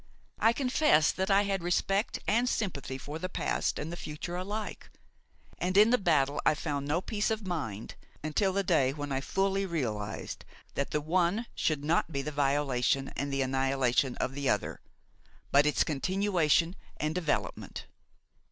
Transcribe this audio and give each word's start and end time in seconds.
I 0.39 0.51
confess 0.51 1.11
that 1.11 1.29
I 1.29 1.43
had 1.43 1.61
respect 1.61 2.17
and 2.27 2.49
sympathy 2.49 2.97
for 2.97 3.19
the 3.19 3.29
past 3.29 3.77
and 3.77 3.91
the 3.91 3.95
future 3.95 4.35
alike, 4.35 4.89
and 5.59 5.77
in 5.77 5.91
the 5.91 5.99
battle 5.99 6.41
I 6.43 6.55
found 6.55 6.87
no 6.87 7.01
peace 7.01 7.29
of 7.29 7.45
mind 7.45 7.93
until 8.23 8.51
the 8.51 8.63
day 8.63 8.93
when 8.93 9.11
I 9.11 9.21
fully 9.21 9.63
realized 9.67 10.43
that 10.73 10.89
the 10.89 11.01
one 11.01 11.45
should 11.53 11.83
not 11.83 12.11
be 12.11 12.23
the 12.23 12.31
violation 12.31 13.09
and 13.09 13.31
the 13.31 13.43
annihilation 13.43 14.15
of 14.17 14.33
the 14.33 14.49
other, 14.49 14.79
but 15.51 15.67
its 15.67 15.83
continuation 15.83 16.75
and 16.97 17.13
development. 17.13 17.85